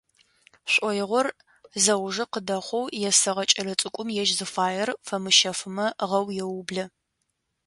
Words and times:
Шӏоигъор 0.71 1.27
зэужэ 1.83 2.25
къыдэхъоу 2.31 2.85
есэгъэ 3.09 3.43
кӏэлэцӏыкӏум 3.49 4.09
ежь 4.21 4.33
зыфаер 4.37 4.89
фамыщэфымэ 5.07 5.87
гъэу 6.09 6.27
еублэ. 6.43 6.83